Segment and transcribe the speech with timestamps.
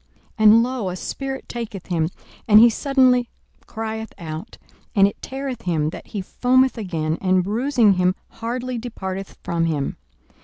[0.31, 2.09] 42:009:039 And, lo, a spirit taketh him,
[2.47, 3.29] and he suddenly
[3.67, 4.57] crieth out;
[4.95, 9.97] and it teareth him that he foameth again, and bruising him hardly departeth from him.